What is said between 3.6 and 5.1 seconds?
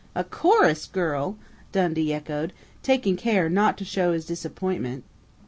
to show his disappointment.